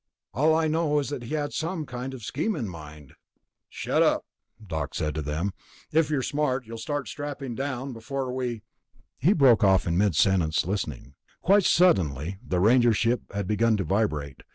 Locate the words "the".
12.43-12.59